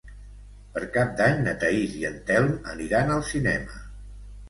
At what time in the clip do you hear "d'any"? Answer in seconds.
1.19-1.37